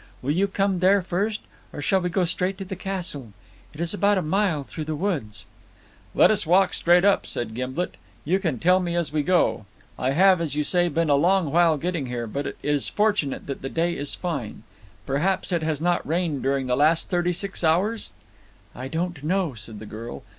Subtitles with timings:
[0.23, 1.41] "Will you come there first,
[1.71, 3.33] or shall we go straight to the castle.
[3.71, 5.45] It is about a mile through the woods."
[6.15, 7.97] "Let us walk straight up," said Gimblet.
[8.25, 9.67] "You can tell me as we go.
[9.99, 13.45] I have, as you say, been a long while getting here, but it is fortunate
[13.45, 14.63] that the day is fine.
[15.07, 18.09] I hope it has not rained during the last thirty six hours?"
[18.73, 20.23] "I don't know," said the girl.